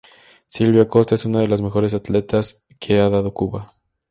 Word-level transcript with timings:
Silvia 0.47 0.87
Costa 0.87 1.13
es 1.13 1.25
una 1.25 1.41
de 1.41 1.47
las 1.47 1.61
mejores 1.61 1.93
atletas 1.93 2.63
que 2.79 2.99
ha 2.99 3.07
dado 3.09 3.35
Cuba. 3.35 3.71